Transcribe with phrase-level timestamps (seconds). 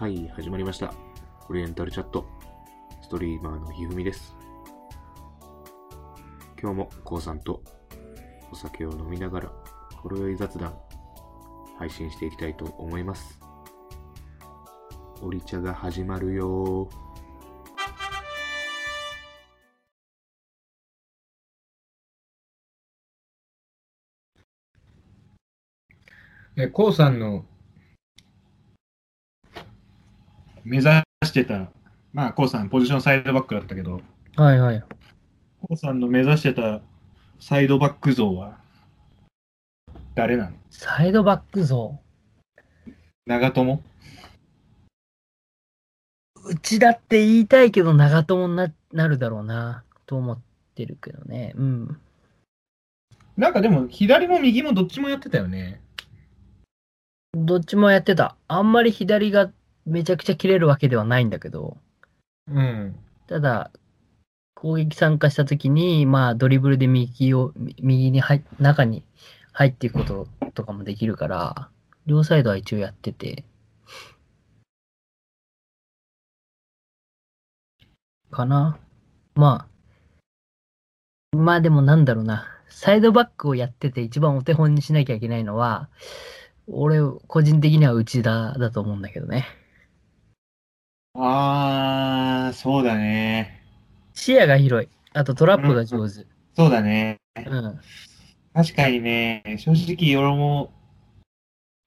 [0.00, 0.94] はい、始まりました。
[1.50, 2.24] オリエンタルチャット。
[3.02, 4.34] ストリーマーのひふみです。
[6.58, 7.62] 今日もこうさんと
[8.50, 9.52] お酒を飲みながら、
[9.96, 10.74] ほろ酔い雑談、
[11.78, 13.38] 配信していきたいと思います。
[15.20, 16.88] オリ茶が始まるよ。
[26.56, 27.44] え、コウさんの
[30.70, 30.88] 目指
[31.24, 31.68] してた、
[32.12, 34.02] まあ、コウさんポジションサイドバックだったけど、
[34.36, 34.84] はいはい。
[35.62, 36.80] コウさんの目指してた
[37.40, 38.56] サイドバック像は
[40.14, 41.98] 誰なのサイドバック像？
[43.26, 43.82] 長友？
[46.44, 50.40] うちだって言いたいけど長友にななるだろうな、と思っ
[50.76, 51.52] てるけどね。
[51.56, 52.00] うん。
[53.36, 55.80] なんかでも、左も右もどっちもやってたよね。
[57.34, 58.36] どっちもやってた。
[58.46, 59.50] あんまり左が
[59.86, 61.76] めちゃくちゃ切れるわけではないんだけど、
[62.48, 62.96] うん。
[63.26, 63.70] ただ、
[64.54, 69.04] 攻撃参加した時に、まあ、ドリブルで右を、み右に入中に
[69.52, 71.70] 入っていくこととかもできるから、
[72.06, 73.44] 両サイドは一応やってて、
[78.30, 78.78] かな。
[79.34, 79.68] ま
[81.32, 82.46] あ、まあでもなんだろうな。
[82.68, 85.88] サイドバックをやってて一番お手本にしなきゃいけないのは、
[86.66, 89.59] 俺、個人的には内田だと思うんだけどね。
[91.14, 93.64] あー、そうだね。
[94.14, 94.88] 視野が広い。
[95.12, 96.26] あとトラップが上手。
[96.54, 97.18] そうだね。
[97.36, 97.80] うん。
[98.54, 100.72] 確かにね、正直俺も、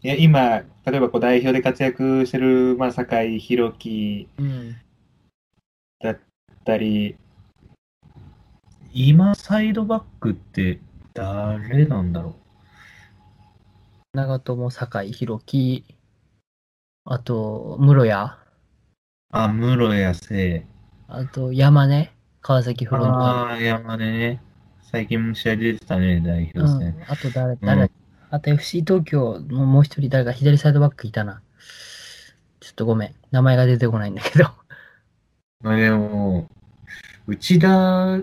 [0.02, 4.76] いや、今、例えばこう代表で活躍してる、まあ、酒井宏樹うん。
[6.02, 6.20] だっ
[6.66, 7.16] たり、
[8.94, 10.82] 今サイドバックって
[11.14, 12.36] 誰なんだろ
[14.14, 15.86] 長友、酒井宏樹、
[17.06, 18.43] あと、室谷、う。
[19.36, 20.64] あ、室谷聖。
[21.08, 24.44] あと、山根、川崎フロンタああ、山根ね。
[24.84, 26.64] 最近も試合出てたね、代表ーレ。
[26.64, 27.00] う戦。
[27.00, 27.04] ん。
[27.08, 27.92] あと誰、誰、
[28.30, 31.42] あと FC 東京のもう一人誰か左サイドバックいたな。
[32.60, 33.16] ちょっとごめん。
[33.32, 34.46] 名前が出てこないんだけど。
[35.62, 36.48] まあでも、
[37.26, 38.20] 内田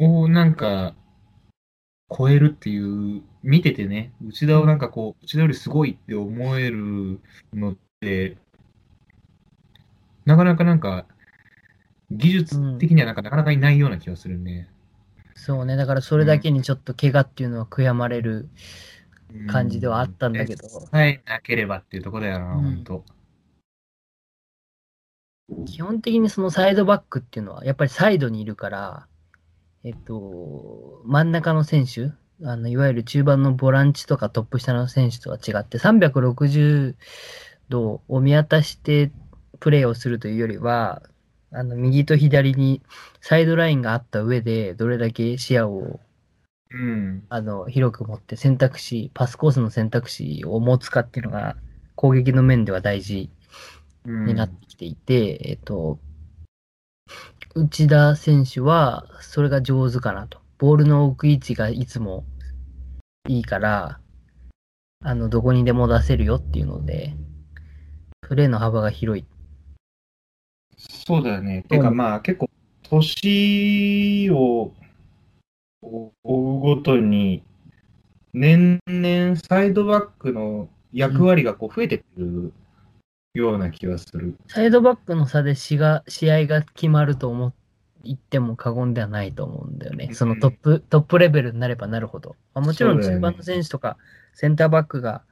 [0.00, 0.96] をなんか、
[2.10, 7.20] 超えるっていう、見ててね、内田をなんかこう、内田よりすごいって思える
[7.54, 8.38] のって、
[10.28, 11.06] なかなかなんか、
[12.10, 14.68] 技術的にはなんかなかなかいないような気がするね。
[15.34, 15.76] そうね。
[15.76, 18.50] だからそれだけにちょっと怪我っていうのは悔やまれる
[19.50, 20.68] 感じではあったんだけど。
[20.68, 23.04] さえなければっていうところだよな、うんほんと。
[25.64, 29.06] 基本的にそのサイドバックっていうのは、やっぱりサイドにいるから、
[29.82, 32.12] えっと、真ん中の選手、
[32.44, 36.96] あのいわゆる中盤のボランチとかトップ下の選手とは違って、360
[37.70, 39.10] 度を見渡して
[39.60, 41.02] プレーをするというよりは、
[41.50, 42.82] あの右と左に
[43.20, 46.00] サイドラインがあった上で、どれだけ視野を
[46.70, 47.24] うん。
[47.28, 51.56] あの広く持って選択肢、パスコースの選択肢を持つかっていうのが
[51.94, 53.30] 攻撃の面では大事
[54.04, 55.98] うんになってきていて、えっと、
[57.54, 60.40] 内田選手はそれが上手かなと。
[60.58, 62.24] ボールの置く位置がいつも
[63.28, 64.00] いいから、
[65.04, 67.14] あの、どこにでも出せるよっていうので、
[68.22, 69.24] プレーの幅が広い。
[70.78, 71.64] そうだよね。
[71.68, 72.50] てかまあ結構、
[72.82, 74.72] 年を
[75.82, 77.42] 追うごとに、
[78.32, 82.52] 年々サイドバックの役割がこう増えてくる
[83.34, 84.36] ような気がする。
[84.46, 87.52] サイドバックの差で試が試合が決まると思
[88.04, 90.10] 言っても過言ではないと思うんだよね。
[90.12, 92.36] そのトップ、トップレベルになればなるほど。
[92.54, 93.96] まあ、もちろん中盤の選手とか、
[94.34, 95.22] センターバックが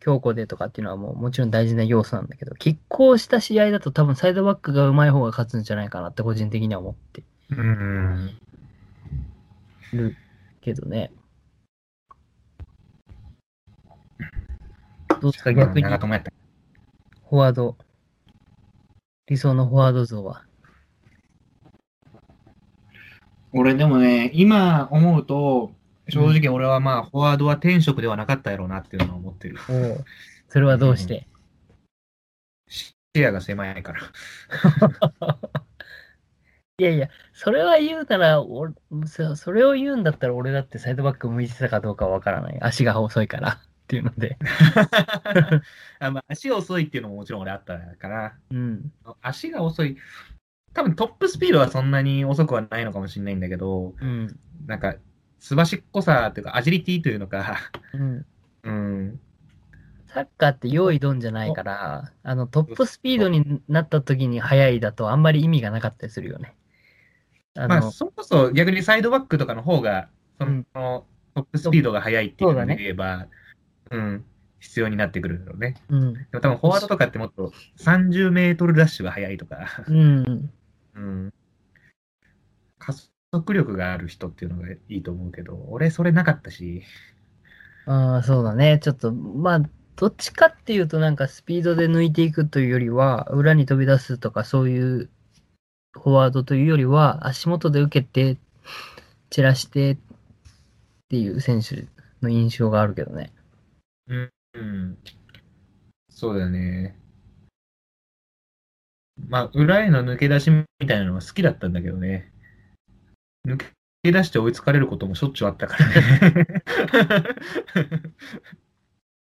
[0.00, 8.38] 強固でとかっていうのはもうもちろん大事な要素なんだけど、拮抗した試合だと多分サイドバックが上手い方が勝つんじゃないかなって個人的には思ってうん。
[9.92, 10.16] る
[10.60, 11.10] けどね。
[15.20, 15.82] どうですか逆に？
[15.82, 15.90] フ。
[15.90, 17.76] ォワード、
[19.26, 20.44] 理想のフォワード像は？
[23.52, 25.72] 俺でもね、今思うと、
[26.08, 29.58] 正直俺はまあ、フォワードは転職ではなかったやろうなっていうのは思ってる。
[29.68, 30.04] おう
[30.48, 31.26] それはどうして、
[32.68, 34.00] 視野が狭いから。
[36.80, 38.72] いやいや、それは言うなら、俺
[39.06, 42.58] そそれを言うんだったら俺だってサイドバック向いてたかどうかはわからない。
[42.60, 44.38] 足が遅いからっていうので。
[45.98, 48.92] あまあ、足が遅いっていうのももちろん俺あったから、うん。
[49.20, 49.96] 足が遅い。
[50.72, 54.38] 多分トップスピードはそんなに遅くはないのかもしれないんだけど、うん。
[54.66, 54.94] なんか、
[55.38, 57.56] すばしっこさというか、アジリティというのか、
[57.94, 58.26] うん。
[58.64, 59.20] うん。
[60.06, 66.54] サッカーって用意ドンじゃないから、あの、トップスピードになった時に速いだとあんまり意味がなかったりするよね。
[67.56, 70.08] あの、まあ、それこそ逆にサイドバックとかの方が、
[70.38, 70.64] その、うん
[71.38, 73.28] トップスピードが速いっていうので言えば、
[73.90, 74.24] うん、
[74.58, 75.76] 必要になってくるんだろうね。
[75.88, 76.14] うん。
[76.14, 80.50] でも多分フォワードとかってもっと30メートルダッシュが速いとか、うん。
[80.94, 81.32] うん、
[82.78, 82.92] 加
[83.32, 86.82] 速力がある人っていうのがいいと思うけど、俺それなかったし、
[87.86, 88.78] ああ、そうだね。
[88.82, 89.60] ちょっと、まあ、
[89.96, 95.10] どっちかっていうと、なんかスピードで抜いていくというよりは、裏に飛び出すとか、そういう
[95.94, 98.38] フォワードというよりは、足元で受けて、
[99.30, 99.98] 散らしてっ
[101.08, 101.86] ていう選手
[102.22, 103.32] の印象があるけどね。
[104.06, 104.98] うん、うん、
[106.10, 106.94] そうだよね。
[109.28, 112.30] まあ、裏への抜け出しみたいなのは好きだったんだけどね。
[113.48, 113.56] 抜
[114.02, 117.26] け出して追いつかれることもしょっちゅうあったからね。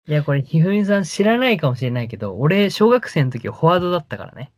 [0.08, 4.52] いや、これ、ひふみさん知らないかもしれないけど、俺、小学生の時フォワードだったからね。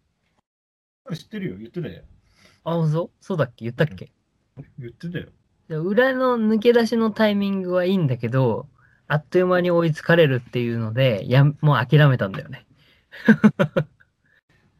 [1.12, 2.03] 知ってるよ、言ってたよ。
[2.64, 3.64] あ、嘘そうだっけ？
[3.64, 4.12] 言ったっけ、
[4.79, 5.29] 言ってたよ。
[5.69, 8.69] で裏の抜け出しのタイミングはいいんだけど、
[9.09, 12.67] あっという間に追いつかれるっていうので、や、もう諦めたんだよね。
[13.26, 13.82] だか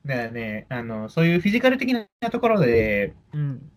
[0.05, 3.72] らね、あの、そういうフィジカル的なところで、うん。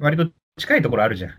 [0.00, 1.32] 割と近いところあるじゃん。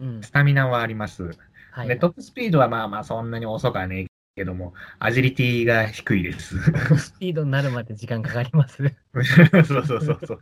[0.00, 0.22] うん。
[0.22, 1.30] スタミナはあります。
[1.72, 1.88] はい。
[1.88, 6.56] で、トップスピードはまあまあそんなに遅くはねえけども、アジリティが低いです。
[6.98, 8.82] スピードになるまで時間かかります。
[9.14, 10.38] そうそうそうそう。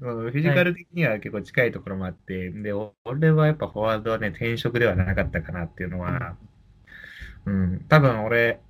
[0.00, 2.72] フィジカル的には結構近いところもあって、で、
[3.04, 6.36] 俺はやっぱフォワードはね、転職ではなかったかなっていうのは、
[7.46, 8.60] うん、多分俺、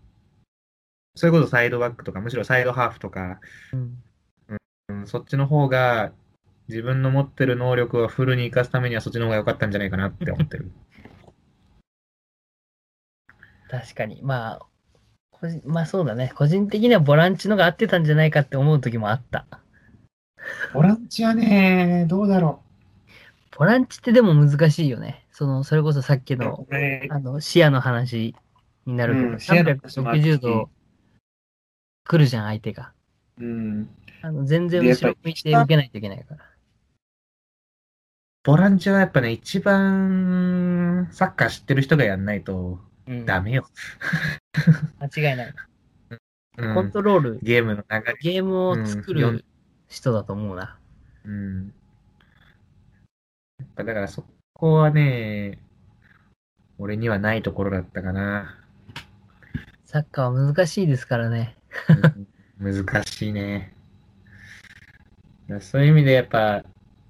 [1.15, 3.41] それこそサイドバックとか、むしろサイドハーフとか、
[3.73, 4.03] うん。
[4.89, 6.13] うん、そっちの方が、
[6.69, 10.71] 自分の持ってる能力をフルに活かすためにはそっちの方が良かったんじゃないかなって思ってる。
[13.71, 14.21] 確かに。
[14.23, 14.61] まあ、
[15.31, 16.33] 個人まあそうだね。
[16.35, 19.47] 個人的にはボランチのが合ってたんじゃないかって思う時もあった。
[20.75, 22.63] ボランチはね、どうだろ
[23.57, 25.27] ボランチってでも難しいよね。
[25.33, 26.37] その、それこそさっきう。
[26.37, 28.35] の、俺、あの、視野の話
[28.87, 30.71] になるけど、うん視野の話もあるし360度
[32.05, 32.93] 来るじゃん、相手が。
[33.41, 33.89] うん、
[34.23, 36.48] あの全然後ろ向いて受けないといけないから。
[38.49, 43.69] ボランチはやっぱね、一番サッカー知ってる人がやんないとうんダメよ。
[44.99, 45.55] 間違いない。
[46.57, 48.15] うんコントロール、ゲームの流れ。
[48.23, 49.45] ゲームを作うんる
[49.87, 50.79] 人だと思うな。
[51.27, 51.75] うん。
[53.75, 54.25] だからそ
[54.55, 55.59] こはね、
[56.79, 58.59] 俺にはないところだったかな。
[59.85, 61.55] サッカーは難しいですからね。
[62.59, 63.75] うん難しいね。
[65.61, 66.65] そういう意味でやっぱ、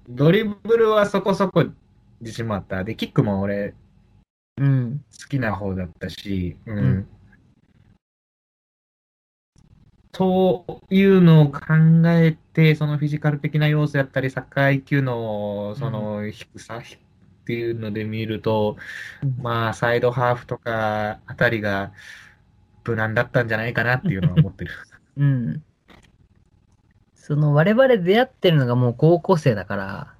[0.09, 1.63] ドリブルはそこそこ
[2.19, 2.83] 自信もあった。
[2.83, 3.75] で、キックも俺
[4.57, 5.05] うん。
[5.21, 6.77] 好きな方だったし、うん。
[6.77, 7.07] うん
[10.11, 11.59] というのを考
[12.07, 16.81] えて、そのフィジカル的な要素やったり、サッカー IQ のその低さっ
[17.45, 18.75] ていうので見ると、
[19.23, 21.93] うんまあ、サイドハーフとかあたりが
[22.83, 24.71] 無難だったんじゃないかなっていうのは思ってる。
[25.17, 25.63] うん。
[27.29, 30.13] その我々出会ってるのがもう高校生だから、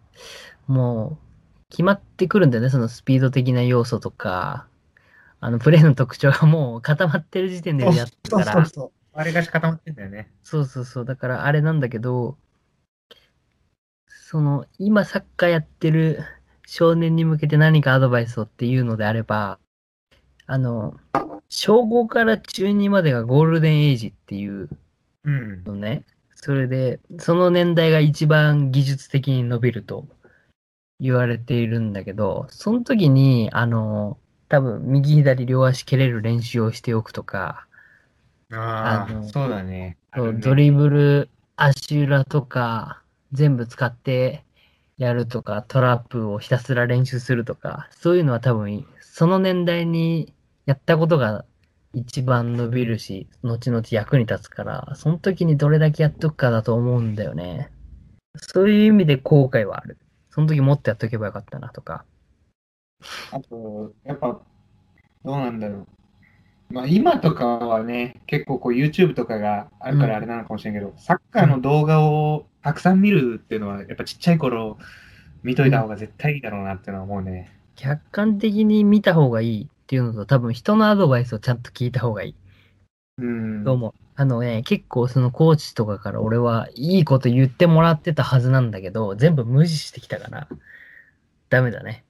[0.68, 4.68] もう決まってくるんだよね、そのスピード的な要素とか、
[5.40, 8.92] あのプレーの特徴がもう固まってる時点で出会ってるから、そう。
[9.14, 10.30] あれが固まってんだよね。
[10.44, 11.06] そうそうそう。
[11.06, 12.38] だからあれなんだけど、
[14.08, 16.20] その今サッカーやってる
[16.68, 19.58] 少年に向けて何かアドバイスをっていうのであれば、
[20.46, 20.96] あの、
[21.48, 24.70] 小5から中2までがゴールデンエイジっていう
[25.24, 25.64] うん。
[26.42, 30.08] それで、その年代が一番技術的に伸びると
[31.00, 34.18] 言われているんだけど、その時に、あの、
[34.48, 37.68] 多分右左両足蹴れる練習をしておくとか、
[38.52, 39.98] ああ、そうだね。
[40.16, 43.04] そうドリブル、足裏とか、
[43.34, 44.44] 全部使って
[44.98, 50.34] やるとか、トラップをひたすら練習するとか、そういうのは多分、その年代に
[50.66, 51.46] やったことが
[51.94, 57.72] 一番伸びるし、後々役に立つから、その時にどれだけやっとくかだと思うんだよね。
[58.36, 59.98] そういう意味で後悔はある。
[60.30, 62.06] その時もっとやっとけばよかったなとか。
[63.32, 64.40] あと、やっぱ、
[65.26, 65.88] どうなんだろう。
[66.72, 74.78] まあ今とかはね、結構こう YouTube とかがあるからあれなのかもしれんけど、サッカーの動画をたくさん見るっていうのは、やっぱちっちゃい頃
[75.42, 77.52] 見といた方が絶対いいだろうなっていうのは思うね。
[77.76, 82.36] 客観的に見た方がいいっていうのと、多分人のアドバイスをちゃんと聞いた方がいい。
[83.18, 83.64] うん。
[83.64, 83.96] どうも。
[84.16, 90.48] あのね、結構そのコーチとかから俺はいいこと言ってもらってたはずなんだけど、全部無視してきたから、
[91.50, 92.06] ダメだね。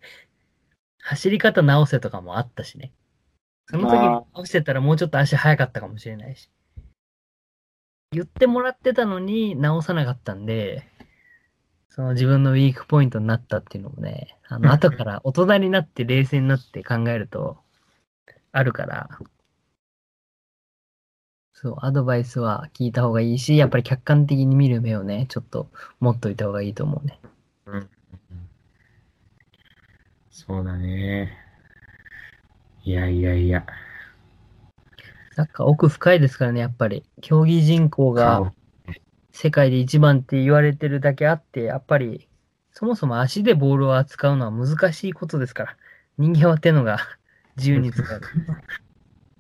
[1.00, 2.92] 走り方直せとかもあったしね。
[3.70, 6.50] その時に直してたらもうちょっと足早かったかもしれないし。
[8.12, 10.86] 言ってもらってたのに直さなかったんで、
[11.88, 17.58] その自分のウィークポイントになったっていうのもね、あの、 後から大人になって冷静になって考えると、
[18.52, 19.10] あるから、
[21.62, 27.20] そう、アドバイスは聞いた方がいいし、やっぱり客観的に見る目をね、ちょっと持っといた方がいいと思うね。
[30.30, 31.38] そうだね。
[32.86, 33.66] いやいやいや。
[35.36, 37.04] サッカー奥深いですからね、やっぱり。
[37.20, 38.54] 競技人口が
[39.34, 42.30] 世界で一番って言われてるだけあって、やっぱり、
[42.72, 45.78] そもそも足でボールを扱うのは難しいことですから。
[46.18, 47.19] 人間は手のが
[47.60, 48.22] 自由に使う。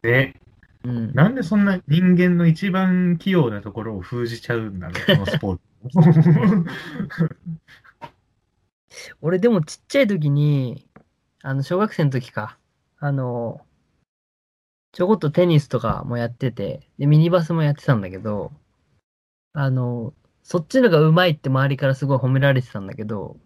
[0.01, 0.35] で、
[0.83, 1.13] うん。
[1.13, 5.63] なんでそんな人間の一番器用なところを封じちゃうんだろう、このスポーツ。
[9.21, 10.87] 俺でもちっちゃい時に、
[11.41, 12.57] あの、小学生の時か、
[12.99, 13.61] あの、
[14.91, 18.51] ちょこっとテニスとかもやってて、で、ミニバスもやってたんだけど、
[19.53, 23.37] あの、そっちのが上手いって周りからすごい褒められてたんだけど、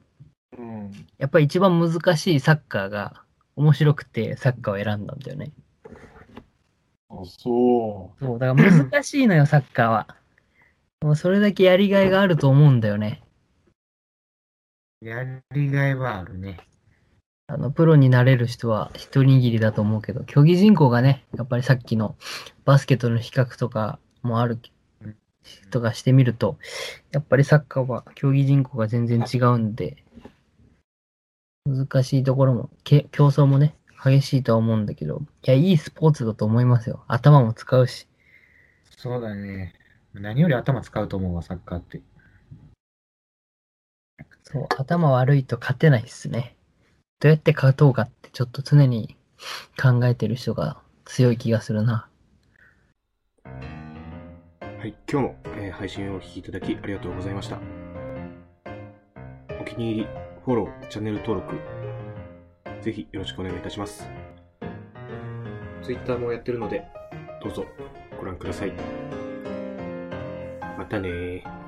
[0.58, 0.92] うん。
[1.18, 3.24] やっぱり一番難しいサッカーが
[3.55, 5.51] 面白くてサッカーを選んだんだよね。
[7.10, 10.07] あ、そそう、だから難しいのよ、サッカーは。
[11.01, 13.22] でもそれだけやりがいがあると思うんだよね。
[15.01, 15.05] う。
[15.05, 16.60] やりがいはあるね。
[17.48, 22.15] あの、プロになれる人は一握りだと思うけど、競技人口がね、やっぱりさっきの
[22.65, 24.57] バスケとの比較とかもある
[25.69, 26.57] とかしてみると、
[27.12, 29.98] やっぱりサッカーは競技人口が全然違うんで、
[31.65, 37.05] 難しいところも、け競争もね、激しいとは思うんだけど、いや、いいスポーツだと思いますよ。
[37.08, 38.08] 頭も使うし。
[38.98, 39.74] そうだね。
[40.13, 42.01] 何より頭使うと思うわ、サッカーって。
[44.43, 46.58] そう、頭悪いと勝てないっすね。
[47.22, 49.15] どうやって勝とうかってちょっと常に
[49.82, 52.10] 考えてる人が強い気がするな。
[53.46, 57.58] はい、今日も、えー配信をお聞きいただきありがとうございました。
[59.62, 60.08] お気に入り、
[60.45, 61.55] フォロー、チャンネル登録、
[62.81, 64.05] ぜひよろしくお願いいたします。
[65.81, 66.83] Twitter もやってるので、
[67.41, 67.65] どうぞ
[68.19, 68.73] ご覧ください。
[70.77, 71.62] またね。